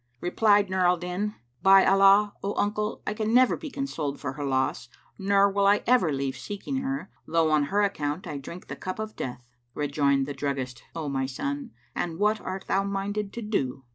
Replied 0.19 0.67
Nur 0.67 0.79
al 0.87 0.97
Din, 0.97 1.35
"By 1.61 1.85
Allah, 1.85 2.33
O 2.43 2.55
uncle, 2.55 3.03
I 3.05 3.13
can 3.13 3.35
never 3.35 3.55
be 3.55 3.69
consoled 3.69 4.19
for 4.19 4.33
her 4.33 4.43
loss 4.43 4.89
nor 5.19 5.47
will 5.47 5.67
I 5.67 5.83
ever 5.85 6.11
leave 6.11 6.35
seeking 6.35 6.77
her, 6.77 7.11
though 7.27 7.51
on 7.51 7.65
her 7.65 7.83
account 7.83 8.25
I 8.25 8.39
drink 8.39 8.65
the 8.65 8.75
cup 8.75 8.97
of 8.97 9.15
death!" 9.15 9.45
Rejoined 9.75 10.25
the 10.25 10.33
druggist, 10.33 10.81
"O 10.95 11.07
my 11.07 11.27
son, 11.27 11.69
and 11.93 12.17
what 12.17 12.41
art 12.41 12.65
thou 12.65 12.83
minded 12.83 13.31
to 13.33 13.43
do?" 13.43 13.83